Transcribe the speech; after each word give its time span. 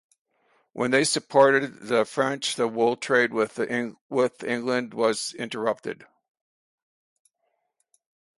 When 0.73 0.89
they 0.89 1.03
supported 1.03 1.81
the 1.87 2.05
French, 2.05 2.55
the 2.55 2.67
wool 2.67 2.97
trade 2.97 3.31
with 3.35 3.59
England 3.59 4.95
was 4.95 5.31
interrupted. 5.35 6.07